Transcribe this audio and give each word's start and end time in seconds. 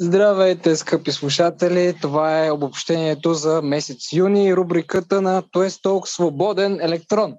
Здравейте, 0.00 0.76
скъпи 0.76 1.12
слушатели! 1.12 1.94
Това 2.02 2.46
е 2.46 2.50
обобщението 2.50 3.34
за 3.34 3.62
месец 3.62 4.12
юни, 4.12 4.56
рубриката 4.56 5.22
на 5.22 5.42
Тоест 5.52 5.82
Толк 5.82 6.08
Свободен 6.08 6.80
електрон. 6.80 7.34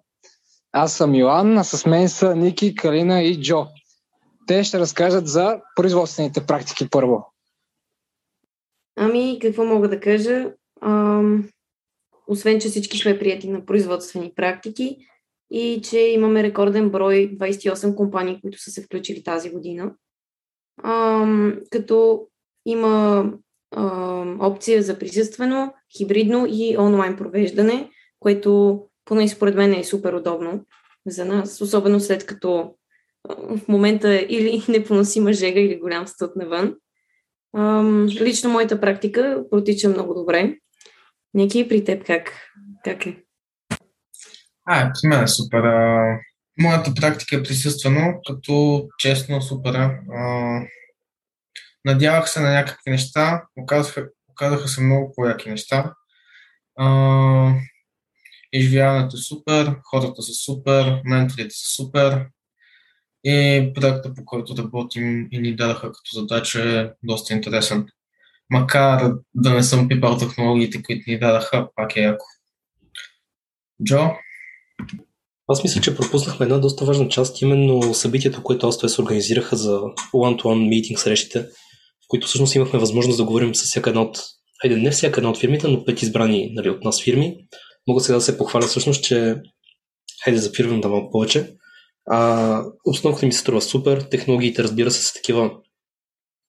Аз 0.71 0.93
съм 0.93 1.15
Йоан, 1.15 1.57
а 1.57 1.63
с 1.63 1.85
мен 1.85 2.09
са 2.09 2.35
Ники, 2.35 2.75
Калина 2.75 3.21
и 3.21 3.41
Джо. 3.41 3.67
Те 4.47 4.63
ще 4.63 4.79
разкажат 4.79 5.27
за 5.27 5.61
производствените 5.75 6.45
практики 6.45 6.89
първо. 6.89 7.33
Ами, 8.95 9.39
какво 9.41 9.65
мога 9.65 9.89
да 9.89 9.99
кажа? 9.99 10.51
Ам, 10.81 11.49
освен, 12.27 12.59
че 12.59 12.67
всички 12.69 12.97
сме 12.97 13.19
прияти 13.19 13.49
на 13.49 13.65
производствени 13.65 14.33
практики 14.35 14.97
и 15.51 15.81
че 15.83 15.99
имаме 15.99 16.43
рекорден 16.43 16.89
брой 16.89 17.37
28 17.37 17.95
компании, 17.95 18.41
които 18.41 18.61
са 18.61 18.71
се 18.71 18.83
включили 18.83 19.23
тази 19.23 19.49
година. 19.49 19.91
Ам, 20.83 21.55
като 21.71 22.27
има 22.65 23.25
ам, 23.75 24.37
опция 24.41 24.83
за 24.83 24.99
присъствено, 24.99 25.73
хибридно 25.97 26.45
и 26.49 26.75
онлайн 26.79 27.15
провеждане, 27.15 27.89
което 28.19 28.81
поне 29.05 29.27
според 29.27 29.55
мен 29.55 29.73
е 29.73 29.83
супер 29.83 30.13
удобно 30.13 30.65
за 31.05 31.25
нас, 31.25 31.61
особено 31.61 31.99
след 31.99 32.25
като 32.25 32.75
в 33.29 33.59
момента 33.67 34.13
е 34.13 34.25
или 34.29 34.63
непоносима 34.69 35.33
жега 35.33 35.59
или 35.59 35.79
голям 35.79 36.07
стъд 36.07 36.35
навън. 36.35 36.75
Ам, 37.57 38.07
лично 38.07 38.49
моята 38.49 38.81
практика 38.81 39.43
протича 39.51 39.89
много 39.89 40.13
добре. 40.13 40.57
Ники, 41.33 41.67
при 41.67 41.83
теб 41.83 42.05
как, 42.05 42.33
как 42.83 43.05
е? 43.05 43.17
А, 44.65 44.91
при 44.93 45.07
мен 45.07 45.23
е 45.23 45.27
супер. 45.27 45.57
А, 45.57 46.17
моята 46.59 46.93
практика 46.93 47.35
е 47.35 47.43
присъствено, 47.43 48.13
като 48.27 48.85
честно 48.97 49.41
супер. 49.41 49.73
А, 49.73 50.61
надявах 51.85 52.29
се 52.29 52.39
на 52.39 52.51
някакви 52.51 52.91
неща, 52.91 53.43
оказаха, 53.57 54.07
оказаха 54.31 54.67
се 54.67 54.81
много 54.81 55.13
пояки 55.15 55.49
неща. 55.49 55.93
А, 56.77 57.53
изживяването 58.53 59.17
е 59.17 59.19
супер, 59.19 59.75
хората 59.83 60.21
са 60.21 60.33
супер, 60.33 61.01
менторите 61.05 61.55
са 61.55 61.75
супер 61.75 62.27
и 63.23 63.71
проекта, 63.75 64.13
по 64.13 64.25
който 64.25 64.57
работим 64.57 65.27
и 65.31 65.39
ни 65.39 65.55
дадаха 65.55 65.87
като 65.87 66.09
задача 66.13 66.79
е 66.79 66.89
доста 67.03 67.33
интересен. 67.33 67.85
Макар 68.49 69.11
да 69.35 69.53
не 69.53 69.63
съм 69.63 69.87
пипал 69.87 70.17
технологиите, 70.17 70.83
които 70.83 71.03
ни 71.07 71.19
дадаха, 71.19 71.69
пак 71.75 71.95
е 71.95 72.01
яко. 72.01 72.25
Джо? 73.83 74.11
Аз 75.47 75.63
мисля, 75.63 75.81
че 75.81 75.95
пропуснахме 75.95 76.43
една 76.43 76.57
доста 76.57 76.85
важна 76.85 77.09
част, 77.09 77.41
именно 77.41 77.93
събитието, 77.93 78.43
което 78.43 78.71
се 78.71 79.01
организираха 79.01 79.55
за 79.55 79.79
one-to-one 80.13 80.69
meeting 80.69 80.95
срещите, 80.95 81.47
в 82.05 82.07
които 82.07 82.27
всъщност 82.27 82.55
имахме 82.55 82.79
възможност 82.79 83.17
да 83.17 83.25
говорим 83.25 83.55
с 83.55 83.63
всяка 83.63 83.89
една 83.89 84.01
от, 84.01 84.19
хайде 84.61 84.77
не 84.77 84.91
всяка 84.91 85.19
една 85.19 85.29
от 85.29 85.37
фирмите, 85.37 85.67
но 85.67 85.85
пет 85.85 86.01
избрани 86.01 86.49
нали, 86.53 86.69
от 86.69 86.83
нас 86.83 87.03
фирми. 87.03 87.37
Мога 87.87 88.01
сега 88.01 88.15
да 88.15 88.21
се 88.21 88.37
похваля 88.37 88.67
всъщност, 88.67 89.03
че 89.03 89.35
хайде 90.23 90.39
запирвам 90.39 90.81
да 90.81 90.89
малко 90.89 91.11
повече. 91.11 91.55
А, 92.11 92.61
обстановката 92.87 93.25
ми 93.25 93.33
се 93.33 93.39
струва 93.39 93.61
супер, 93.61 94.01
технологиите 94.01 94.63
разбира 94.63 94.91
се 94.91 95.03
са 95.03 95.13
такива 95.13 95.51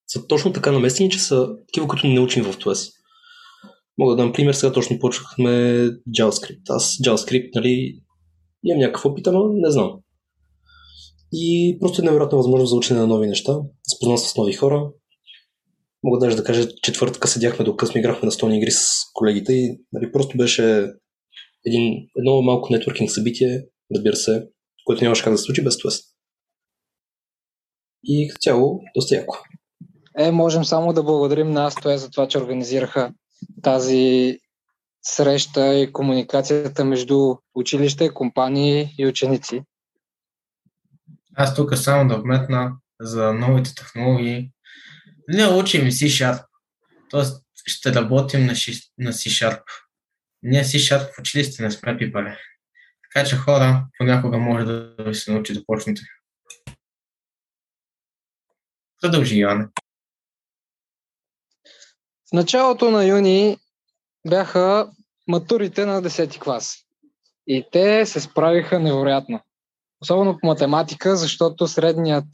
са 0.07 0.27
точно 0.27 0.53
така 0.53 0.71
наместени, 0.71 1.09
че 1.09 1.19
са 1.19 1.49
такива, 1.67 1.87
които 1.87 2.07
не 2.07 2.19
учим 2.19 2.43
в 2.43 2.57
TOS. 2.57 2.93
Мога 3.97 4.15
да 4.15 4.23
дам 4.23 4.33
пример, 4.33 4.53
сега 4.53 4.73
точно 4.73 4.99
почнахме 4.99 5.51
JavaScript. 6.09 6.69
Аз 6.69 6.97
JavaScript, 6.97 7.49
нали, 7.55 7.99
имам 8.65 8.79
някакъв 8.79 9.05
опит, 9.05 9.27
ама 9.27 9.39
не 9.53 9.71
знам. 9.71 9.91
И 11.33 11.77
просто 11.81 12.01
е 12.01 12.05
невероятна 12.05 12.37
възможност 12.37 12.69
за 12.69 12.75
учене 12.75 12.99
на 12.99 13.07
нови 13.07 13.27
неща, 13.27 13.57
спознан 13.95 14.17
с 14.17 14.35
нови 14.35 14.53
хора. 14.53 14.89
Мога 16.07 16.19
даже 16.19 16.35
да 16.35 16.43
кажа, 16.43 16.67
четвъртъка 16.83 17.27
седяхме 17.27 17.65
до 17.65 17.75
късно, 17.75 17.99
играхме 17.99 18.25
на 18.25 18.31
стони 18.31 18.57
игри 18.57 18.71
с 18.71 18.89
колегите 19.13 19.53
и 19.53 19.79
нали, 19.91 20.11
просто 20.11 20.37
беше 20.37 20.91
един, 21.65 22.07
едно 22.17 22.41
малко 22.41 22.73
нетворкинг 22.73 23.11
събитие, 23.11 23.65
разбира 23.95 24.15
се, 24.15 24.47
което 24.85 25.03
нямаше 25.03 25.23
как 25.23 25.33
да 25.33 25.37
се 25.37 25.43
случи 25.43 25.63
без 25.63 25.77
това. 25.77 25.91
И 28.03 28.27
като 28.27 28.39
цяло, 28.39 28.79
доста 28.95 29.15
яко. 29.15 29.37
Е, 30.17 30.31
можем 30.31 30.65
само 30.65 30.93
да 30.93 31.03
благодарим 31.03 31.51
на 31.51 31.65
Астоя 31.65 31.97
за 31.97 32.09
това, 32.09 32.27
че 32.27 32.37
организираха 32.37 33.13
тази 33.63 34.37
среща 35.01 35.75
и 35.75 35.93
комуникацията 35.93 36.85
между 36.85 37.35
училище, 37.55 38.13
компании 38.13 38.89
и 38.97 39.07
ученици. 39.07 39.63
Аз 41.35 41.55
тук 41.55 41.77
само 41.77 42.09
да 42.09 42.21
вметна 42.21 42.71
за 43.01 43.33
новите 43.33 43.75
технологии. 43.75 44.51
Не 45.27 45.47
учим 45.47 45.81
C-Sharp. 45.81 46.45
Тоест 47.09 47.43
ще 47.65 47.93
работим 47.93 48.45
на, 48.45 48.53
на 48.97 49.13
C-Sharp. 49.13 49.63
Ние 50.43 50.63
C-Sharp 50.63 51.13
в 51.15 51.19
училище 51.19 51.63
не 51.63 51.71
сме 51.71 51.97
пипали. 51.97 52.37
Така 53.03 53.29
че 53.29 53.35
хора, 53.35 53.87
понякога 53.97 54.37
може 54.37 54.65
да 54.65 54.95
ви 54.99 55.15
се 55.15 55.31
научи 55.31 55.53
да 55.53 55.65
почнете. 55.65 56.01
Продължи, 59.01 59.37
Йоанне. 59.37 59.67
В 62.29 62.33
началото 62.33 62.91
на 62.91 63.05
юни 63.05 63.57
бяха 64.27 64.91
матурите 65.27 65.85
на 65.85 66.03
10 66.03 66.39
клас. 66.39 66.77
И 67.47 67.65
те 67.71 68.05
се 68.05 68.21
справиха 68.21 68.79
невероятно. 68.79 69.41
Особено 70.01 70.37
по 70.41 70.47
математика, 70.47 71.15
защото 71.15 71.67
средният 71.67 72.25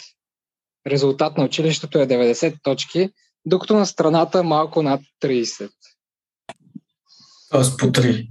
резултат 0.88 1.38
на 1.38 1.46
училището 1.46 2.00
е 2.00 2.08
90 2.08 2.64
точки, 2.64 3.10
докато 3.46 3.76
на 3.76 3.86
страната 3.86 4.44
малко 4.44 4.82
над 4.82 5.02
30. 5.24 5.70
Тоест 7.50 7.80
по 7.80 7.86
3. 7.86 8.30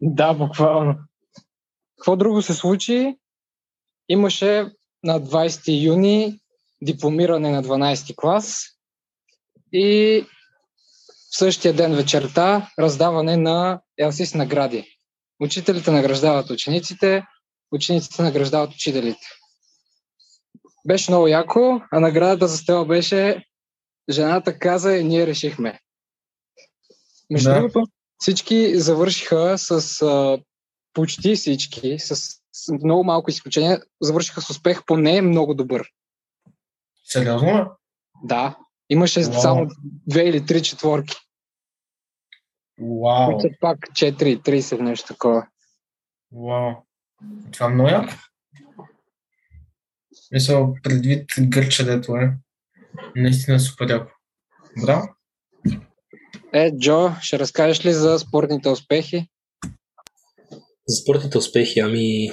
Да, 0.00 0.34
буквално. 0.34 0.98
Какво 1.98 2.16
друго 2.16 2.42
се 2.42 2.54
случи? 2.54 3.16
Имаше 4.08 4.66
на 5.02 5.20
20 5.20 5.84
юни 5.84 6.40
дипломиране 6.82 7.50
на 7.50 7.62
12 7.62 8.16
клас 8.16 8.62
и 9.72 10.24
в 11.32 11.38
същия 11.38 11.74
ден 11.74 11.94
вечерта 11.94 12.70
раздаване 12.78 13.36
на 13.36 13.80
LSIS 14.00 14.34
награди. 14.34 14.98
Учителите 15.40 15.90
награждават 15.90 16.50
учениците, 16.50 17.26
учениците 17.72 18.22
награждават 18.22 18.70
учителите. 18.70 19.26
Беше 20.86 21.10
много 21.10 21.28
яко, 21.28 21.82
а 21.92 22.00
наградата 22.00 22.48
за 22.48 22.56
стела 22.56 22.86
беше 22.86 23.44
Жената 24.10 24.58
каза 24.58 24.96
и 24.96 25.04
ние 25.04 25.26
решихме. 25.26 25.80
Между 27.30 27.50
да. 27.50 27.54
другото, 27.54 27.86
всички 28.18 28.78
завършиха 28.78 29.58
с 29.58 30.02
а, 30.02 30.38
почти 30.94 31.34
всички, 31.34 31.98
с, 31.98 32.16
с 32.52 32.72
много 32.84 33.04
малко 33.04 33.30
изключения, 33.30 33.82
завършиха 34.00 34.40
с 34.40 34.50
успех 34.50 34.84
поне 34.86 35.22
много 35.22 35.54
добър. 35.54 35.88
Сериозно? 37.04 37.70
Да. 38.24 38.58
Имаше 38.90 39.20
Вау. 39.20 39.40
само 39.40 39.66
две 40.06 40.22
или 40.22 40.46
три 40.46 40.62
четворки. 40.62 41.16
Вау. 42.78 43.38
Които 43.38 43.56
пак 43.60 43.78
4-30 43.78 44.80
нещо 44.80 45.06
такова. 45.06 45.46
Вау. 46.32 46.72
Това 47.52 47.68
много 47.68 47.88
яко. 47.88 48.12
Мисля, 50.32 50.68
предвид 50.82 51.30
гърча, 51.40 51.84
дето 51.84 52.16
е. 52.16 52.32
Наистина 53.16 53.60
супер 53.60 53.90
яко. 53.90 54.12
Браво. 54.84 55.08
Е, 56.52 56.70
Джо, 56.78 57.10
ще 57.20 57.38
разкажеш 57.38 57.84
ли 57.84 57.92
за 57.92 58.18
спортните 58.18 58.68
успехи? 58.68 59.26
За 60.86 60.96
спортните 61.02 61.38
успехи, 61.38 61.80
ами... 61.80 62.30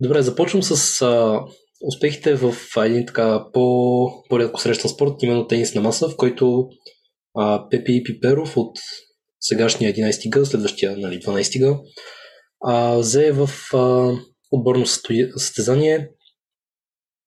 Добре, 0.00 0.22
започвам 0.22 0.62
с 0.62 1.02
а, 1.02 1.40
успехите 1.80 2.34
в 2.34 2.54
един 2.76 3.06
така 3.06 3.44
по, 3.52 4.24
по-рядко 4.28 4.60
срещан 4.60 4.90
спорт, 4.90 5.22
именно 5.22 5.46
тенис 5.46 5.74
на 5.74 5.80
маса, 5.80 6.08
в 6.08 6.16
който 6.16 6.68
а, 7.38 7.68
Пепи 7.70 8.02
Пиперов 8.04 8.56
от 8.56 8.78
сегашния 9.40 9.94
11 9.94 10.30
гъл, 10.30 10.44
следващия 10.44 10.96
нали, 10.96 11.20
12 11.20 11.60
гъл, 11.60 11.84
а, 12.64 12.96
взе 12.96 13.32
в 13.32 13.50
а, 13.74 14.12
отборно 14.50 14.86
състезание 14.86 16.10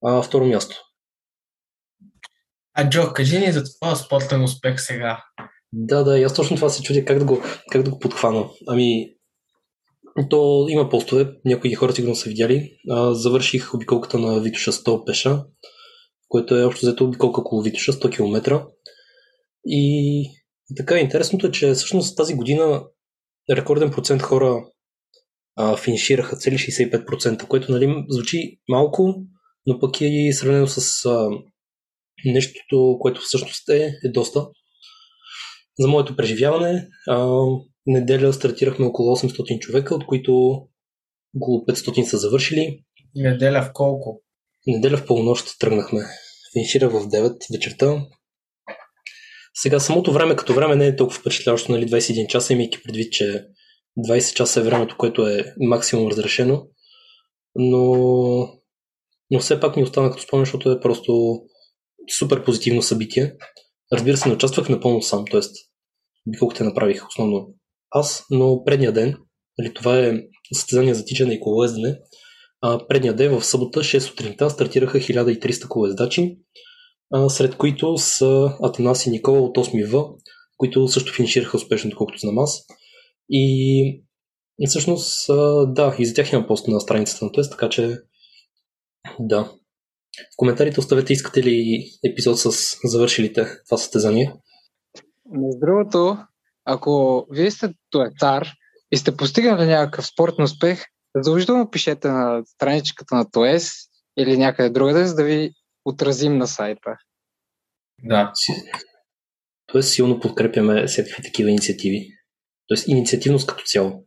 а, 0.06 0.22
второ 0.22 0.46
място. 0.46 0.76
А 2.74 2.90
Джо, 2.90 3.14
кажи 3.14 3.40
ни 3.40 3.52
за 3.52 3.64
това 3.64 3.96
спортен 3.96 4.44
успех 4.44 4.82
сега. 4.82 5.24
Да, 5.74 6.04
да, 6.04 6.22
аз 6.22 6.34
точно 6.34 6.56
това 6.56 6.70
се 6.70 6.84
чудя 6.84 7.06
как 7.06 7.20
да 7.20 7.26
го, 7.26 7.42
как 7.72 7.84
да 7.84 7.92
го 7.92 8.00
подхвана. 8.00 8.50
Ами, 8.68 9.16
то 10.30 10.66
има 10.70 10.90
постове, 10.90 11.32
някои 11.46 11.74
хора 11.74 11.94
сигурно 11.94 12.16
са 12.16 12.30
видяли. 12.30 12.78
А, 12.90 13.14
завърших 13.14 13.74
обиколката 13.74 14.20
на 14.20 14.40
Витоша 14.40 14.72
100 14.72 15.06
пеша, 15.06 15.44
което 16.28 16.56
е 16.58 16.66
общо 16.66 16.86
взето 16.86 17.06
обиколка 17.06 17.42
около 17.42 17.62
Витоша 17.62 17.94
100 17.94 18.16
км. 18.16 18.66
И, 19.66 20.22
и 20.70 20.76
така, 20.78 21.00
интересното 21.00 21.48
е, 21.48 21.52
че 21.52 21.74
всъщност 21.74 22.18
тази 22.18 22.36
година 22.36 22.84
рекорден 23.52 23.92
процент 23.92 24.22
хора 24.22 24.66
а, 25.56 25.78
финишираха 25.78 26.36
цели 26.36 26.56
65%, 26.56 27.48
което 27.48 27.72
нали, 27.72 28.06
звучи 28.10 28.60
малко, 28.70 29.16
но 29.66 29.80
пък 29.80 30.02
е 30.02 30.06
и 30.06 30.34
сравнено 30.34 30.68
с 30.68 31.06
а, 31.06 31.30
Нещото, 32.26 32.98
което 33.00 33.22
всъщност 33.22 33.70
е, 33.70 33.94
е 34.04 34.10
доста. 34.10 34.48
За 35.80 35.88
моето 35.88 36.16
преживяване, 36.16 36.88
а, 37.08 37.46
неделя 37.86 38.34
стартирахме 38.34 38.86
около 38.86 39.16
800 39.16 39.60
човека, 39.60 39.96
от 39.96 40.06
които 40.06 40.32
около 41.38 41.66
500 41.66 42.04
са 42.04 42.18
завършили. 42.18 42.84
Неделя 43.16 43.62
в 43.62 43.72
колко? 43.74 44.22
Неделя 44.68 44.98
в 44.98 45.06
полунощ 45.06 45.60
тръгнахме. 45.60 46.02
Финишира 46.54 46.90
в 46.90 47.08
9 47.08 47.54
вечерта. 47.54 48.06
Сега 49.54 49.80
самото 49.80 50.14
време 50.14 50.36
като 50.36 50.54
време 50.54 50.76
не 50.76 50.88
е 50.88 50.96
толкова 50.96 51.20
впечатляващо, 51.20 51.72
нали, 51.72 51.88
21 51.88 52.28
часа, 52.28 52.54
имайки 52.54 52.84
предвид, 52.84 53.14
че 53.14 53.46
20 53.98 54.34
часа 54.34 54.60
е 54.60 54.64
времето, 54.64 54.96
което 54.98 55.28
е 55.28 55.54
максимум 55.60 56.08
разрешено. 56.08 56.68
Но, 57.56 58.59
но 59.32 59.40
все 59.40 59.60
пак 59.60 59.76
ми 59.76 59.84
остана 59.84 60.12
като 60.12 60.24
спомен, 60.24 60.46
защото 60.46 60.72
е 60.72 60.80
просто 60.80 61.42
супер 62.20 62.44
позитивно 62.44 62.82
събитие. 62.82 63.36
Разбира 63.94 64.18
се, 64.18 64.30
не 64.30 64.36
участвах 64.36 64.70
напълно 64.70 65.02
сам, 65.02 65.26
т.е. 65.32 65.42
те 66.56 66.64
направих 66.64 67.08
основно 67.08 67.54
аз, 67.92 68.26
но 68.32 68.64
предния 68.64 68.92
ден, 68.92 69.18
нали, 69.58 69.74
това 69.74 70.00
е 70.00 70.14
състезание 70.54 70.94
за 70.94 71.06
тичане 71.06 71.34
и 71.34 71.40
колоездене, 71.40 72.00
а 72.62 72.88
предния 72.88 73.14
ден 73.14 73.40
в 73.40 73.46
събота, 73.46 73.80
6 73.80 74.00
сутринта, 74.00 74.50
стартираха 74.50 74.98
1300 74.98 75.68
колоездачи, 75.68 76.38
а, 77.14 77.30
сред 77.30 77.56
които 77.56 77.98
са 77.98 78.58
Атанас 78.64 79.06
и 79.06 79.10
Никола 79.10 79.40
от 79.40 79.58
8 79.58 79.86
В, 79.86 80.06
които 80.58 80.88
също 80.88 81.14
финишираха 81.14 81.58
успешно, 81.58 81.92
колкото 81.98 82.20
знам 82.20 82.40
аз. 82.40 82.66
И, 83.30 84.04
всъщност, 84.68 85.28
да, 85.68 85.96
и 86.00 86.06
за 86.06 86.14
тях 86.14 86.34
има 86.34 86.48
пост 86.48 86.68
на 86.68 86.80
страницата 86.80 87.26
на 87.26 87.32
тест, 87.32 87.52
така 87.52 87.70
че 87.70 87.98
да. 89.20 89.44
В 90.34 90.36
коментарите 90.38 90.80
оставете 90.80 91.14
искате 91.14 91.44
ли 91.44 91.84
епизод 92.12 92.40
с 92.40 92.78
завършилите 92.84 93.46
това 93.66 93.78
състезание. 93.78 94.34
Между 95.32 95.60
другото, 95.60 96.18
ако 96.66 97.26
вие 97.32 97.52
сте 97.52 97.74
туетар 97.90 98.52
и 98.92 98.98
сте 98.98 99.18
постигнали 99.18 99.66
някакъв 99.66 100.06
спортен 100.06 100.44
успех, 100.44 100.86
задължително 101.16 101.72
пишете 101.72 102.08
на 102.08 102.42
страничката 102.46 103.16
на 103.16 103.32
ТОЕС 103.32 103.72
или 104.18 104.38
някъде 104.38 104.70
другаде, 104.70 105.06
за 105.06 105.16
да 105.16 105.24
ви 105.24 105.52
отразим 105.86 106.38
на 106.38 106.48
сайта. 106.48 106.98
Да. 108.04 108.34
Тоест 109.72 109.90
силно 109.90 110.20
подкрепяме 110.20 110.88
всякакви 110.88 111.24
такива 111.24 111.50
инициативи. 111.50 112.08
Тоест 112.68 112.88
инициативност 112.88 113.48
като 113.48 113.64
цяло. 113.64 114.06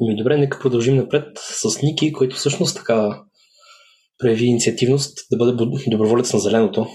Ами 0.00 0.16
добре, 0.16 0.36
нека 0.36 0.58
продължим 0.58 0.96
напред 0.96 1.38
с 1.38 1.82
Ники, 1.82 2.12
който 2.12 2.36
всъщност 2.36 2.76
така 2.76 3.22
прояви 4.18 4.44
инициативност 4.44 5.18
да 5.30 5.36
бъде 5.36 5.52
доброволец 5.86 6.32
на 6.32 6.40
зеленото. 6.40 6.88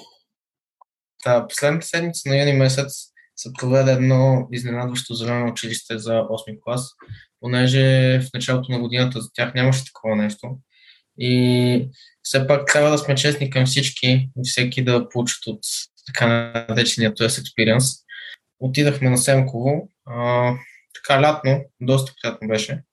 Да, 1.25 1.47
последната 1.47 1.87
седмица 1.87 2.29
на 2.29 2.39
юни 2.39 2.53
месец 2.53 3.11
се 3.35 3.49
проведе 3.59 3.91
едно 3.91 4.47
изненадващо 4.51 5.13
зелено 5.13 5.51
училище 5.51 5.97
за 5.97 6.11
8 6.11 6.59
клас, 6.63 6.89
понеже 7.39 8.19
в 8.19 8.29
началото 8.33 8.71
на 8.71 8.79
годината 8.79 9.21
за 9.21 9.29
тях 9.33 9.53
нямаше 9.53 9.85
такова 9.85 10.15
нещо. 10.15 10.57
И 11.19 11.89
все 12.23 12.47
пак 12.47 12.65
трябва 12.65 12.91
да 12.91 12.97
сме 12.97 13.15
честни 13.15 13.49
към 13.49 13.65
всички 13.65 14.07
и 14.07 14.43
всеки 14.43 14.83
да 14.83 15.09
получат 15.09 15.47
от 15.47 15.59
така 16.05 16.27
наречения 16.69 17.13
TOS 17.13 17.27
Experience. 17.27 17.99
Отидахме 18.59 19.09
на 19.09 19.17
Семково, 19.17 19.89
а, 20.05 20.51
така 20.93 21.21
лятно, 21.21 21.63
доста 21.81 22.13
приятно 22.21 22.47
беше. 22.47 22.83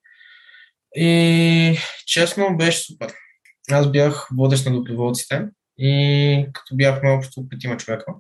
И 0.97 1.79
честно 2.07 2.57
беше 2.57 2.79
супер. 2.79 3.15
Аз 3.71 3.91
бях 3.91 4.29
водещ 4.37 4.67
на 4.67 4.73
доброволците 4.73 5.47
и 5.79 6.47
като 6.53 6.77
бяхме 6.77 7.11
общо 7.11 7.49
петима 7.49 7.77
човека, 7.77 8.15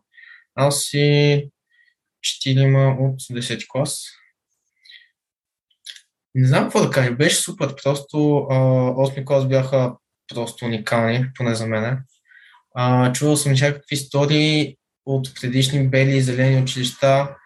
аз 0.54 0.94
и 0.94 1.48
четирима 2.22 2.96
от 3.00 3.20
10 3.20 3.68
клас. 3.68 4.04
Не 6.34 6.46
знам 6.46 6.62
какво 6.62 6.80
да 6.80 6.90
кажа, 6.90 7.12
беше 7.12 7.36
супер, 7.36 7.74
просто 7.82 8.36
а, 8.50 8.54
8 8.54 9.24
клас 9.24 9.48
бяха 9.48 9.94
просто 10.34 10.64
уникални, 10.64 11.26
поне 11.34 11.54
за 11.54 11.66
мен. 11.66 11.98
А, 12.74 13.12
чувал 13.12 13.36
съм 13.36 13.52
някакви 13.52 13.94
истории 13.94 14.76
от 15.06 15.34
предишни 15.40 15.88
бели 15.88 16.16
и 16.16 16.22
зелени 16.22 16.62
училища. 16.62 17.36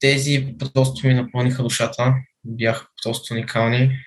Тези 0.00 0.54
просто 0.74 1.06
ми 1.06 1.14
напълниха 1.14 1.62
душата, 1.62 2.14
бяха 2.44 2.86
просто 3.02 3.34
уникални. 3.34 3.98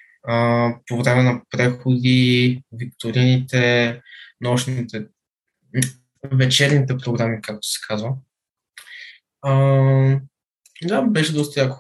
По 0.88 1.04
време 1.04 1.24
на 1.24 1.42
преходи, 1.50 2.64
викторините, 2.72 4.02
нощните, 4.42 5.08
вечерните 6.34 6.98
програми, 6.98 7.42
както 7.42 7.68
се 7.68 7.80
казва. 7.88 8.16
А, 9.42 9.54
да, 10.84 11.02
беше 11.02 11.34
доста 11.34 11.62
яко. 11.62 11.78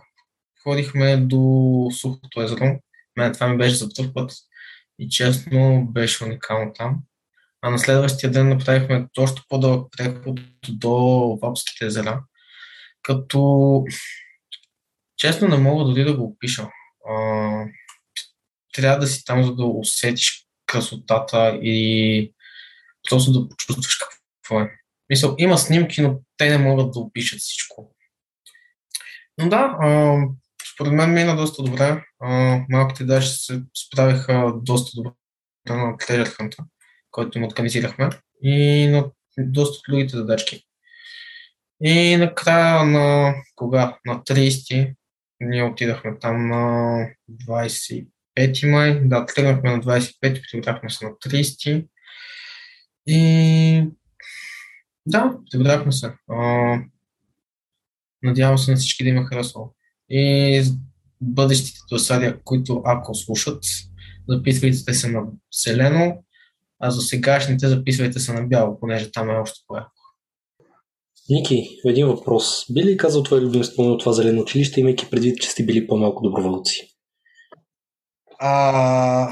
Ходихме 0.63 1.17
до 1.17 1.87
Сухото 2.01 2.41
езеро. 2.41 2.79
Мен 3.17 3.33
това 3.33 3.47
ми 3.47 3.57
беше 3.57 3.75
за 3.75 3.89
първ 3.97 4.13
път 4.13 4.31
и 4.99 5.09
честно 5.09 5.87
беше 5.91 6.23
уникално 6.23 6.73
там. 6.73 6.99
А 7.61 7.69
на 7.69 7.79
следващия 7.79 8.31
ден 8.31 8.49
направихме 8.49 9.07
още 9.17 9.41
по-дълъг 9.49 9.91
преход 9.97 10.39
до 10.69 10.91
Вапските 11.41 11.85
езера, 11.85 12.23
като 13.01 13.83
честно 15.17 15.47
не 15.47 15.57
мога 15.57 15.83
дори 15.83 16.03
да 16.03 16.17
го 16.17 16.23
опиша. 16.23 16.69
А, 17.09 17.65
трябва 18.73 18.99
да 18.99 19.07
си 19.07 19.25
там, 19.25 19.43
за 19.43 19.55
да 19.55 19.65
усетиш 19.65 20.45
красотата 20.65 21.59
и 21.61 22.33
просто 23.09 23.31
да 23.31 23.49
почувстваш 23.49 23.97
какво 23.97 24.61
е. 24.61 24.71
Мисъл, 25.09 25.35
има 25.37 25.57
снимки, 25.57 26.01
но 26.01 26.19
те 26.37 26.49
не 26.49 26.57
могат 26.57 26.91
да 26.91 26.99
опишат 26.99 27.39
всичко. 27.39 27.95
Но 29.37 29.49
да, 29.49 29.77
според 30.73 30.93
мен 30.93 31.13
мина 31.13 31.35
доста 31.35 31.63
добре. 31.63 32.03
Малките 32.69 33.03
даже 33.03 33.29
се 33.29 33.61
справиха 33.77 34.53
доста 34.55 34.91
добре 34.95 35.11
на 35.69 35.75
Treasure 35.75 36.37
Hunt, 36.37 36.55
който 37.11 37.37
им 37.37 37.43
организирахме 37.43 38.09
и 38.43 38.87
на 38.87 39.11
доста 39.37 39.75
от 39.75 39.83
другите 39.89 40.17
задачки. 40.17 40.63
И 41.83 42.17
накрая 42.17 42.85
на 42.85 43.35
кога? 43.55 43.97
На 44.05 44.23
30 44.23 44.95
ние 45.39 45.63
отидахме 45.63 46.19
там 46.19 46.47
на 46.47 47.05
25 47.47 48.07
май. 48.65 49.01
Да, 49.03 49.25
тръгнахме 49.25 49.71
на 49.71 49.81
25, 49.81 50.51
прибрахме 50.51 50.89
се 50.89 51.05
на 51.05 51.11
30. 51.11 51.87
И 53.07 53.87
да, 55.05 55.37
прибрахме 55.51 55.91
се. 55.91 56.13
Надявам 58.23 58.57
се 58.57 58.71
на 58.71 58.77
всички 58.77 59.03
да 59.03 59.09
има 59.09 59.25
харесало. 59.25 59.73
И 60.09 60.63
бъдещите 61.21 61.79
досадия, 61.91 62.39
които 62.43 62.81
ако 62.85 63.15
слушат, 63.15 63.63
записвайте 64.29 64.93
се 64.93 65.11
на 65.11 65.23
зелено, 65.65 66.23
а 66.79 66.91
за 66.91 67.01
сегашните 67.01 67.67
записвайте 67.67 68.19
се 68.19 68.33
на 68.33 68.47
бяло, 68.47 68.79
понеже 68.79 69.11
там 69.11 69.29
е 69.29 69.33
още 69.33 69.59
по 69.67 69.75
Ники, 71.29 71.79
един 71.85 72.07
въпрос. 72.07 72.65
Би 72.73 72.83
ли 72.83 72.97
казал 72.97 73.23
твой 73.23 73.41
любим 73.41 73.63
спомен 73.63 73.91
от 73.91 73.99
това 73.99 74.13
зелено 74.13 74.41
училище, 74.41 74.79
имайки 74.79 75.09
предвид, 75.09 75.41
че 75.41 75.49
сте 75.49 75.65
били 75.65 75.87
по-малко 75.87 76.23
доброволци? 76.23 76.88
А, 78.39 79.29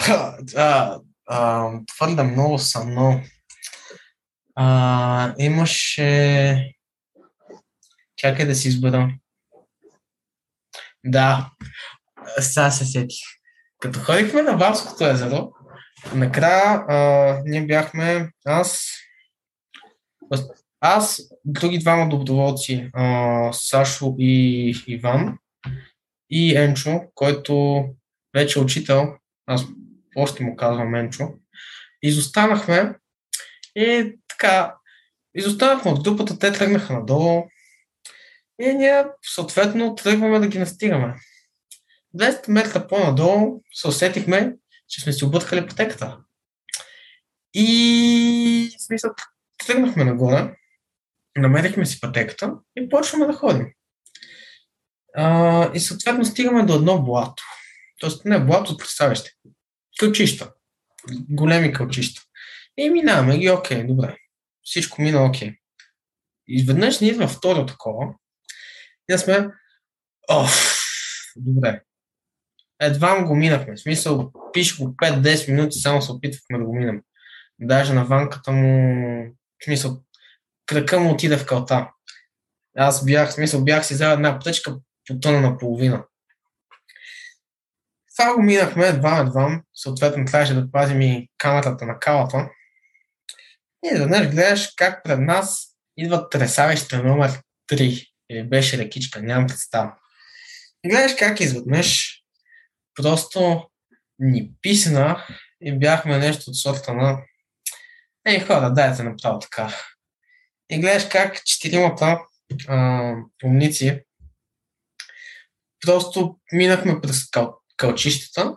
а, 0.55 0.99
а, 1.27 1.71
твърде 1.95 2.23
много 2.23 2.59
съм, 2.59 2.93
но 2.93 3.21
а, 4.55 5.33
имаше... 5.37 6.73
Чакай 8.15 8.45
да 8.45 8.55
си 8.55 8.67
избера. 8.67 9.13
Да, 11.05 11.51
сега 12.39 12.71
се 12.71 12.85
сетих. 12.85 13.19
Като 13.79 13.99
ходихме 13.99 14.41
на 14.41 14.57
Валското 14.57 15.05
езеро, 15.07 15.51
накрая 16.13 16.85
а, 16.87 17.41
ние 17.45 17.65
бяхме 17.65 18.31
аз, 18.45 18.89
аз, 20.81 21.21
други 21.45 21.79
двама 21.79 22.09
доброволци, 22.09 22.89
а, 22.93 23.49
Сашо 23.53 24.15
и 24.17 24.83
Иван 24.87 25.37
и 26.29 26.57
Енчо, 26.57 27.01
който 27.15 27.85
вече 28.37 28.59
учител, 28.59 29.13
аз 29.45 29.65
още 30.15 30.43
му 30.43 30.55
казвам 30.55 30.95
Енчо, 30.95 31.33
изостанахме 32.01 32.95
и 33.75 34.15
така, 34.27 34.75
изостанахме 35.35 35.91
от 35.91 36.03
групата, 36.03 36.39
те 36.39 36.51
тръгнаха 36.51 36.93
надолу 36.93 37.43
и 38.61 38.73
ние 38.73 39.05
съответно 39.21 39.95
тръгваме 39.95 40.39
да 40.39 40.47
ги 40.47 40.59
настигаме. 40.59 41.15
200 42.15 42.49
метра 42.49 42.87
по-надолу 42.87 43.63
се 43.73 43.87
усетихме, 43.87 44.55
че 44.87 45.01
сме 45.01 45.13
си 45.13 45.25
объркали 45.25 45.67
пътеката. 45.67 46.17
И 47.53 48.75
смисъл, 48.79 49.11
тръгнахме 49.67 50.03
нагоре, 50.03 50.55
намерихме 51.37 51.85
си 51.85 51.99
пътеката 51.99 52.53
и 52.75 52.89
почваме 52.89 53.25
да 53.25 53.33
ходим. 53.33 53.67
А, 55.15 55.71
и 55.73 55.79
съответно 55.79 56.25
стигаме 56.25 56.63
до 56.63 56.75
едно 56.75 57.03
блато. 57.03 57.43
Тоест 57.99 58.25
не 58.25 58.45
блато, 58.45 58.77
представяще. 58.77 59.31
Кълчища. 59.99 60.53
Големи 61.29 61.73
кълчища. 61.73 62.21
И 62.77 62.89
минаваме 62.89 63.37
ги, 63.37 63.49
окей, 63.49 63.83
добре. 63.83 64.17
всичко 64.63 65.01
мина 65.01 65.25
окей. 65.25 65.55
Изведнъж 66.47 66.99
ни 66.99 67.07
идва 67.07 67.27
второ 67.27 67.65
такова. 67.65 68.13
Да 69.09 69.19
сме, 69.19 69.47
оф, 70.29 70.83
добре. 71.35 71.81
Едва 72.81 73.23
го 73.23 73.35
минахме. 73.35 73.75
В 73.75 73.79
смисъл, 73.79 74.31
пише 74.53 74.83
го 74.83 74.95
5-10 74.95 75.51
минути, 75.51 75.79
само 75.79 76.01
се 76.01 76.11
опитвахме 76.11 76.57
да 76.57 76.63
го 76.63 76.75
минем. 76.75 77.01
Даже 77.59 77.93
на 77.93 78.05
ванката 78.05 78.51
му, 78.51 79.35
в 79.61 79.65
смисъл, 79.65 80.03
крака 80.65 80.99
му 80.99 81.11
отиде 81.11 81.37
в 81.37 81.45
калта. 81.45 81.91
Аз 82.77 83.05
бях, 83.05 83.29
в 83.29 83.33
смисъл, 83.33 83.63
бях 83.63 83.85
си 83.85 83.93
взел 83.93 84.09
една 84.09 84.39
птъчка 84.39 84.75
по 85.07 85.19
тъна 85.19 85.41
на 85.41 85.57
половина. 85.57 86.05
Това 88.17 88.33
го 88.33 88.41
минахме 88.41 88.87
едва 88.87 89.17
едва. 89.17 89.61
Съответно, 89.75 90.25
трябваше 90.25 90.53
да 90.53 90.71
пазим 90.71 91.01
и 91.01 91.29
камерата 91.37 91.85
на 91.85 91.99
калата. 91.99 92.49
И 93.85 93.93
изведнъж 93.93 94.29
гледаш 94.29 94.73
как 94.75 95.03
пред 95.03 95.19
нас 95.19 95.67
идва 95.97 96.29
тресавеща 96.29 97.03
номер 97.03 97.31
3. 97.71 98.07
Или 98.29 98.43
беше 98.43 98.77
рекичка, 98.77 99.21
нямам 99.21 99.47
представа. 99.47 99.95
И 100.83 100.89
гледаш 100.89 101.15
как 101.19 101.39
изведнъж 101.39 102.21
просто 102.95 103.69
ни 104.19 104.51
писна 104.61 105.25
и 105.61 105.79
бяхме 105.79 106.17
нещо 106.17 106.49
от 106.49 106.57
сорта 106.57 106.93
на 106.93 107.23
Ей, 108.27 108.39
хора, 108.39 108.73
дайте 108.73 109.03
направо 109.03 109.39
така. 109.39 109.73
И 110.69 110.79
гледаш 110.79 111.07
как 111.07 111.43
четиримата 111.45 112.19
а, 112.67 113.13
умници 113.43 114.03
просто 115.85 116.39
минахме 116.51 117.01
през 117.01 117.29
кал, 117.29 117.56
кълчищата 117.77 118.55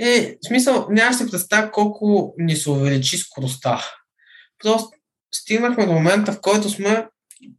и 0.00 0.36
в 0.42 0.46
смисъл 0.46 0.86
нямаш 0.90 1.16
се 1.16 1.30
представя 1.30 1.70
колко 1.70 2.34
ни 2.38 2.56
се 2.56 2.70
увеличи 2.70 3.18
скоростта. 3.18 3.84
Просто 4.62 4.90
стигнахме 5.34 5.86
до 5.86 5.92
момента, 5.92 6.32
в 6.32 6.40
който 6.40 6.70
сме, 6.70 7.06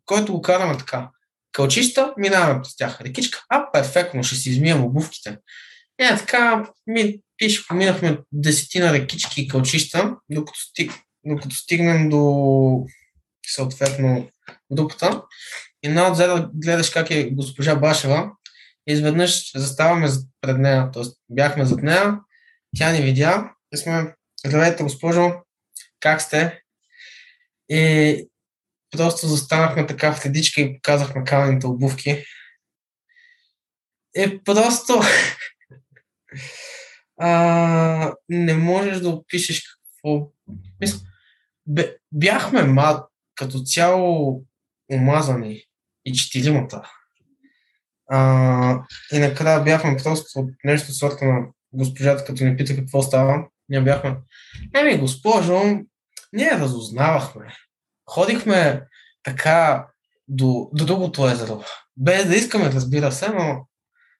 който 0.05 0.33
го 0.33 0.41
караме 0.41 0.77
така. 0.77 1.09
Кълчища, 1.51 2.13
минаваме 2.17 2.61
през 2.61 2.75
тях. 2.75 3.01
Рекичка, 3.01 3.45
а, 3.49 3.71
перфектно, 3.71 4.23
ще 4.23 4.35
си 4.35 4.49
измием 4.49 4.83
обувките. 4.83 5.37
Е, 5.97 6.17
така, 6.17 6.69
ми, 6.87 7.19
пише, 7.37 7.67
поминахме 7.67 8.17
десетина 8.31 8.93
рекички 8.93 9.41
и 9.41 9.47
кълчища, 9.47 10.15
докато, 10.29 10.59
стиг, 10.59 10.91
докато 11.25 11.55
стигнем 11.55 12.09
до 12.09 12.85
съответно 13.47 14.29
дупата. 14.69 15.21
И 15.83 15.87
най-отзад 15.87 16.49
гледаш 16.53 16.89
как 16.89 17.11
е 17.11 17.29
госпожа 17.29 17.75
Башева. 17.75 18.31
Изведнъж 18.87 19.51
заставаме 19.55 20.07
пред 20.41 20.57
нея, 20.57 20.91
т.е. 20.91 21.03
бяхме 21.29 21.65
зад 21.65 21.83
нея, 21.83 22.19
тя 22.77 22.91
ни 22.91 23.01
видя 23.01 23.53
и 23.73 23.77
сме, 23.77 24.15
здравейте 24.45 24.83
госпожо, 24.83 25.31
как 25.99 26.21
сте? 26.21 26.61
И 27.69 28.29
просто 28.91 29.27
застанахме 29.27 29.87
така 29.87 30.13
в 30.13 30.25
редичка 30.25 30.61
и 30.61 30.75
показахме 30.75 31.23
камените 31.23 31.67
обувки. 31.67 32.25
И 34.17 34.43
просто 34.43 35.01
а, 37.19 38.13
не 38.29 38.53
можеш 38.53 38.99
да 38.99 39.09
опишеш 39.09 39.63
какво... 39.63 40.31
Мисля, 40.81 40.99
бяхме 42.11 42.63
мал, 42.63 43.07
като 43.35 43.59
цяло 43.59 44.43
омазани 44.93 45.63
и 46.05 46.13
четиримата. 46.13 46.91
А, 48.09 48.83
и 49.11 49.19
накрая 49.19 49.63
бяхме 49.63 49.97
просто 50.03 50.47
нещо 50.63 50.93
сорта 50.93 51.25
на 51.25 51.45
госпожата, 51.73 52.25
като 52.25 52.43
ни 52.43 52.57
пита 52.57 52.75
какво 52.75 53.01
става. 53.01 53.47
Ние 53.69 53.81
бяхме, 53.81 54.15
еми 54.75 54.97
госпожо, 54.97 55.61
ние 56.33 56.51
разузнавахме. 56.51 57.55
Ходихме 58.09 58.81
така 59.23 59.87
до, 60.27 60.69
до 60.73 60.85
другото 60.85 61.29
езеро. 61.29 61.63
Без 61.97 62.27
да 62.27 62.35
искаме, 62.35 62.71
разбира 62.71 63.11
се, 63.11 63.29
но 63.29 63.67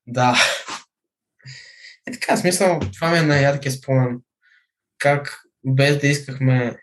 да. 0.08 0.36
И 2.10 2.12
така, 2.12 2.38
смисъл, 2.38 2.80
това 2.94 3.12
ми 3.12 3.18
е 3.18 3.22
най-яркият 3.22 3.76
спомен. 3.76 4.20
Как 4.98 5.40
без 5.66 6.00
да 6.00 6.08
искахме, 6.08 6.78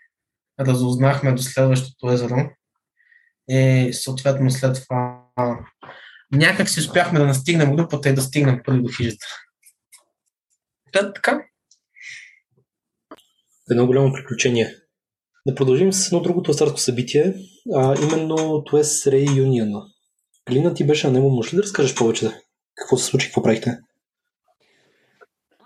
разузнахме 0.59 1.31
до 1.31 1.41
следващото 1.41 2.11
езеро. 2.11 2.49
И 3.49 3.89
съответно 3.93 4.51
след 4.51 4.83
това 4.83 5.23
някак 6.33 6.69
си 6.69 6.79
успяхме 6.79 7.19
да 7.19 7.25
настигнем 7.25 7.75
групата 7.75 8.09
и 8.09 8.13
да 8.13 8.21
стигнем 8.21 8.61
първи 8.65 8.81
до 8.81 8.89
хижата. 8.97 9.25
Да, 10.93 11.13
така. 11.13 11.41
Едно 13.71 13.85
голямо 13.87 14.13
приключение. 14.13 14.75
Да 15.47 15.55
продължим 15.55 15.93
с 15.93 16.07
едно 16.07 16.21
другото 16.21 16.53
старско 16.53 16.79
събитие, 16.79 17.33
а 17.75 17.95
именно 18.01 18.37
TOES 18.37 19.11
Reunion. 19.11 19.83
Глина 20.49 20.73
ти 20.73 20.87
беше 20.87 21.07
на 21.07 21.13
него, 21.13 21.29
може 21.29 21.51
ли 21.51 21.55
да 21.55 21.63
разкажеш 21.63 21.95
повече? 21.95 22.31
Какво 22.75 22.97
се 22.97 23.05
случи, 23.05 23.27
какво 23.27 23.43
правихте? 23.43 23.79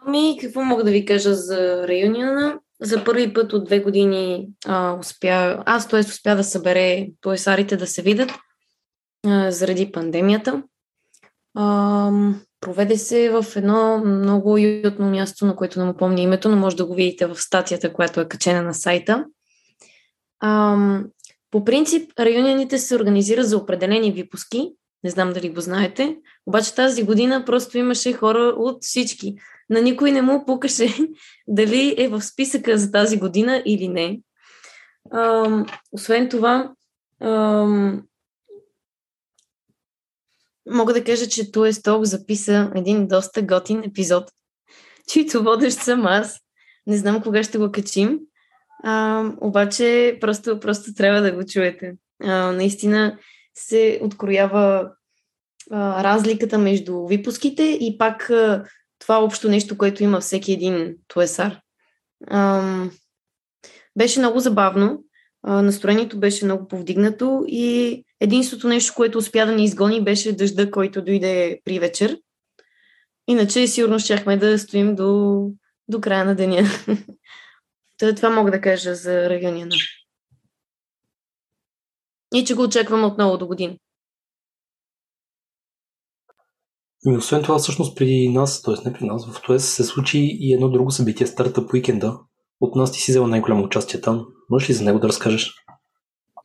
Ами, 0.07 0.37
какво 0.41 0.61
мога 0.61 0.83
да 0.83 0.91
ви 0.91 1.05
кажа 1.05 1.35
за 1.35 1.87
Реюниона? 1.87 2.59
За 2.81 3.03
първи 3.03 3.33
път 3.33 3.53
от 3.53 3.65
две 3.65 3.79
години 3.79 4.47
а, 4.65 4.93
успя, 4.99 5.63
аз 5.65 5.87
т.е. 5.87 5.99
успя 5.99 6.35
да 6.35 6.43
събере 6.43 7.07
поесарите 7.21 7.77
да 7.77 7.87
се 7.87 8.01
видят 8.01 8.31
заради 9.49 9.91
пандемията. 9.91 10.63
Проведе 12.61 12.97
се 12.97 13.29
в 13.29 13.45
едно 13.55 14.01
много 14.05 14.53
уютно 14.53 15.09
място, 15.09 15.45
на 15.45 15.55
което 15.55 15.79
не 15.79 15.85
му 15.85 15.93
помня 15.93 16.21
името, 16.21 16.49
но 16.49 16.57
може 16.57 16.75
да 16.75 16.85
го 16.85 16.93
видите 16.93 17.25
в 17.25 17.35
статията, 17.35 17.93
която 17.93 18.21
е 18.21 18.27
качена 18.27 18.61
на 18.61 18.73
сайта. 18.73 19.25
По 21.51 21.65
принцип, 21.65 22.11
районяните 22.19 22.77
се 22.77 22.95
организират 22.95 23.47
за 23.47 23.57
определени 23.57 24.11
випуски, 24.11 24.71
не 25.03 25.09
знам 25.09 25.33
дали 25.33 25.49
го 25.49 25.61
знаете, 25.61 26.17
обаче 26.45 26.75
тази 26.75 27.03
година 27.03 27.43
просто 27.45 27.77
имаше 27.77 28.13
хора 28.13 28.53
от 28.57 28.83
всички 28.83 29.35
на 29.69 29.81
никой 29.81 30.11
не 30.11 30.21
му 30.21 30.45
пукаше 30.45 30.97
дали 31.47 31.95
е 31.97 32.07
в 32.07 32.21
списъка 32.21 32.77
за 32.77 32.91
тази 32.91 33.17
година 33.17 33.63
или 33.65 33.87
не. 33.87 34.19
Освен 35.91 36.29
това, 36.29 36.71
мога 40.69 40.93
да 40.93 41.03
кажа, 41.03 41.27
че 41.27 41.51
Туе 41.51 41.73
Сток 41.73 42.03
записа 42.03 42.71
един 42.75 43.07
доста 43.07 43.41
готин 43.41 43.83
епизод, 43.83 44.31
чийто 45.07 45.43
водещ 45.43 45.77
съм 45.77 46.05
аз. 46.05 46.39
Не 46.87 46.97
знам 46.97 47.21
кога 47.21 47.43
ще 47.43 47.57
го 47.57 47.71
качим, 47.71 48.19
а, 48.83 49.23
обаче 49.41 50.17
просто, 50.21 50.59
просто 50.59 50.93
трябва 50.93 51.21
да 51.21 51.31
го 51.31 51.45
чуете. 51.45 51.95
А, 52.23 52.51
наистина 52.51 53.17
се 53.55 53.99
откроява 54.03 54.91
а, 55.71 56.03
разликата 56.03 56.57
между 56.57 57.07
випуските 57.07 57.63
и 57.63 57.97
пак 57.97 58.29
а, 58.29 58.65
това 58.99 59.23
общо 59.23 59.49
нещо, 59.49 59.77
което 59.77 60.03
има 60.03 60.19
всеки 60.19 60.53
един 60.53 60.95
туесар. 61.07 61.59
Ам, 62.27 62.91
беше 63.97 64.19
много 64.19 64.39
забавно, 64.39 65.03
настроението 65.43 66.19
беше 66.19 66.45
много 66.45 66.67
повдигнато 66.67 67.43
и 67.47 68.03
единството 68.19 68.67
нещо, 68.67 68.93
което 68.95 69.17
успя 69.17 69.45
да 69.45 69.51
ни 69.51 69.63
изгони, 69.63 70.03
беше 70.03 70.35
дъжда, 70.35 70.71
който 70.71 71.01
дойде 71.01 71.59
при 71.65 71.79
вечер. 71.79 72.19
Иначе 73.27 73.67
сигурно 73.67 73.99
щяхме 73.99 74.37
да 74.37 74.59
стоим 74.59 74.95
до, 74.95 75.41
до 75.87 76.01
края 76.01 76.25
на 76.25 76.35
деня. 76.35 76.63
това 78.15 78.29
мога 78.29 78.51
да 78.51 78.61
кажа 78.61 78.95
за 78.95 79.29
райония. 79.29 79.67
И 82.33 82.45
че 82.45 82.55
го 82.55 82.63
очаквам 82.63 83.03
отново 83.03 83.37
до 83.37 83.47
година. 83.47 83.77
И 87.05 87.17
освен 87.17 87.43
това, 87.43 87.57
всъщност 87.57 87.97
при 87.97 88.29
нас, 88.29 88.61
т.е. 88.61 88.89
не 88.89 88.93
при 88.93 89.05
нас, 89.05 89.31
в 89.31 89.41
ТОЕС 89.41 89.75
се 89.75 89.83
случи 89.83 90.19
и 90.39 90.53
едно 90.53 90.69
друго 90.69 90.91
събитие, 90.91 91.27
по 91.53 91.73
уикенда. 91.73 92.19
От 92.61 92.75
нас 92.75 92.91
ти 92.91 92.99
си 92.99 93.11
взела 93.11 93.27
най-голямо 93.27 93.63
участие 93.63 94.01
там. 94.01 94.27
Можеш 94.49 94.69
ли 94.69 94.73
за 94.73 94.83
него 94.83 94.99
да 94.99 95.07
разкажеш? 95.07 95.53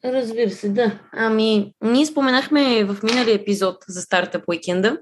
Разбира 0.04 0.50
се, 0.50 0.68
да. 0.68 0.98
Ами, 1.12 1.74
ние 1.82 2.06
споменахме 2.06 2.84
в 2.84 3.02
миналия 3.02 3.34
епизод 3.34 3.76
за 3.88 4.06
по 4.32 4.42
уикенда. 4.48 4.98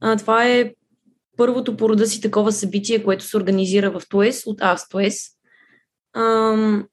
А, 0.00 0.16
това 0.16 0.46
е 0.46 0.74
първото 1.36 1.76
по 1.76 1.88
рода 1.88 2.06
си 2.06 2.20
такова 2.20 2.52
събитие, 2.52 3.04
което 3.04 3.24
се 3.24 3.36
организира 3.36 3.90
в 3.90 4.02
ТОЕС 4.08 4.46
от 4.46 4.58
АСТОЕС 4.60 5.30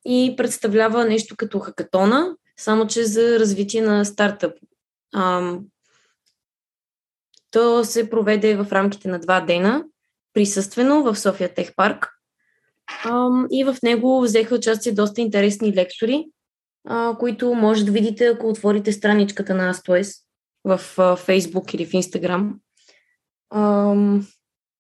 и 0.05 0.33
представлява 0.37 1.05
нещо 1.05 1.35
като 1.37 1.59
хакатона, 1.59 2.35
само 2.57 2.87
че 2.87 3.03
за 3.03 3.39
развитие 3.39 3.81
на 3.81 4.05
стартъп. 4.05 4.57
Ам, 5.15 5.65
то 7.51 7.83
се 7.83 8.09
проведе 8.09 8.55
в 8.55 8.67
рамките 8.71 9.07
на 9.07 9.19
два 9.19 9.41
дена, 9.41 9.83
присъствено 10.33 11.03
в 11.03 11.15
София 11.19 11.53
Тех 11.53 11.75
парк. 11.75 12.16
И 13.51 13.63
в 13.63 13.77
него 13.83 14.21
взеха 14.21 14.55
участие 14.55 14.91
доста 14.91 15.21
интересни 15.21 15.75
лектори, 15.75 16.25
които 17.19 17.53
може 17.53 17.85
да 17.85 17.91
видите, 17.91 18.27
ако 18.27 18.49
отворите 18.49 18.91
страничката 18.91 19.55
на 19.55 19.69
Астоес 19.69 20.13
в 20.63 20.79
Facebook 20.97 21.75
или 21.75 21.85
в 21.85 21.91
Instagram. 21.91 22.53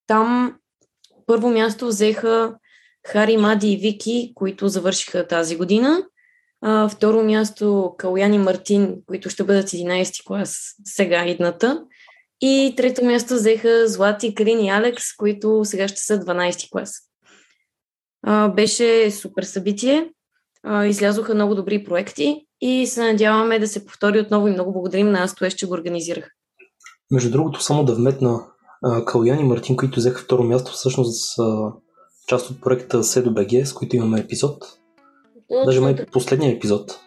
Там 0.07 0.55
първо 1.25 1.49
място 1.49 1.87
взеха 1.87 2.55
Хари, 3.07 3.37
Мади 3.37 3.71
и 3.71 3.77
Вики, 3.77 4.31
които 4.35 4.67
завършиха 4.67 5.27
тази 5.27 5.57
година. 5.57 6.03
Второ 6.89 7.23
място 7.23 7.95
Калян 7.97 8.33
и 8.33 8.37
Мартин, 8.37 8.95
които 9.05 9.29
ще 9.29 9.43
бъдат 9.43 9.69
11 9.69 10.25
клас 10.25 10.75
сега 10.83 11.25
идната. 11.25 11.83
И 12.41 12.73
трето 12.77 13.05
място 13.05 13.33
взеха 13.33 13.87
Злати, 13.87 14.35
Крин 14.35 14.65
и 14.65 14.69
Алекс, 14.69 15.15
които 15.15 15.61
сега 15.63 15.87
ще 15.87 16.01
са 16.01 16.19
12 16.19 16.69
клас. 16.71 17.06
А, 18.29 18.49
беше 18.49 19.11
супер 19.11 19.43
събитие. 19.43 20.09
А, 20.63 20.85
излязоха 20.85 21.35
много 21.35 21.55
добри 21.55 21.83
проекти 21.83 22.45
и 22.61 22.87
се 22.87 23.01
надяваме 23.01 23.59
да 23.59 23.67
се 23.67 23.85
повтори 23.85 24.19
отново 24.19 24.47
и 24.47 24.51
много 24.51 24.73
благодарим 24.73 25.11
на 25.11 25.23
Астуеш, 25.23 25.53
че 25.53 25.67
го 25.67 25.73
организирах. 25.73 26.29
Между 27.11 27.31
другото, 27.31 27.63
само 27.63 27.83
да 27.83 27.95
вметна 27.95 28.39
Калян 29.05 29.39
и 29.39 29.43
Мартин, 29.43 29.75
които 29.75 29.99
взеха 29.99 30.21
второ 30.21 30.43
място, 30.43 30.71
всъщност 30.71 31.35
са 31.35 31.71
част 32.27 32.49
от 32.49 32.61
проекта 32.61 33.03
SEDOBG, 33.03 33.63
с 33.63 33.73
които 33.73 33.95
имаме 33.95 34.19
епизод. 34.19 34.63
Точно. 35.49 35.65
Даже 35.65 35.81
май 35.81 35.95
последния 36.11 36.55
епизод. 36.55 36.99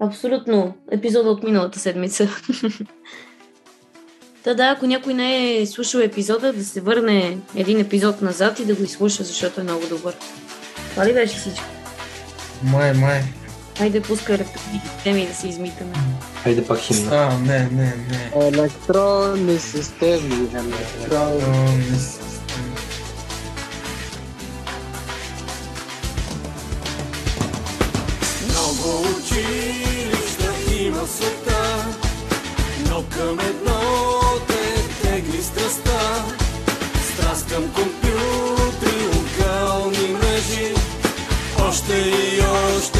Абсолютно. 0.00 0.74
Епизода 0.90 1.30
от 1.30 1.42
миналата 1.42 1.78
седмица. 1.78 2.28
Та 4.44 4.54
да, 4.54 4.74
ако 4.76 4.86
някой 4.86 5.14
не 5.14 5.56
е 5.56 5.66
слушал 5.66 5.98
епизода, 5.98 6.52
да 6.52 6.64
се 6.64 6.80
върне 6.80 7.38
един 7.56 7.80
епизод 7.80 8.22
назад 8.22 8.58
и 8.58 8.64
да 8.64 8.74
го 8.74 8.82
изслуша, 8.82 9.24
защото 9.24 9.60
е 9.60 9.64
много 9.64 9.82
добър. 9.88 10.16
Това 10.90 11.06
ли 11.06 11.12
беше 11.12 11.36
всичко? 11.36 11.64
Май, 12.62 12.92
май. 12.92 13.22
Хайде 13.78 14.00
пуска 14.00 14.34
електронни 14.34 14.80
системи 14.96 15.26
да 15.26 15.34
се 15.34 15.48
измитаме. 15.48 15.92
Хайде 16.42 16.66
пак 16.66 16.78
химна. 16.78 17.16
А, 17.16 17.38
не, 17.38 17.58
не, 17.58 17.94
не. 18.10 18.46
Електронни 18.46 19.58
системи. 19.58 20.48
Електронни 20.54 21.98
системи. 21.98 22.20
Много 28.48 29.06
училища 29.18 30.74
има 30.80 31.04
в 31.06 31.10
света, 31.10 31.86
но 32.88 33.02
към 33.02 33.38
едно 33.40 33.80
те 34.48 35.02
тегли 35.02 35.42
страста. 35.42 36.24
Страст 37.14 37.48
към 37.48 37.62
компютри, 37.62 38.59
още 41.70 41.92
и 41.92 42.40
още 42.40 42.99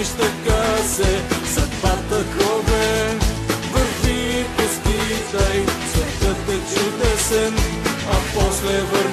мислиш 0.00 0.08
така 0.08 0.82
се 0.82 1.22
съдбата 1.54 2.24
кове. 2.38 3.18
Върви, 3.72 4.44
поскитай, 4.56 5.64
светът 5.92 6.48
е 6.48 6.58
чудесен, 6.74 7.54
а 8.12 8.16
после 8.34 8.80
върви 8.80 9.09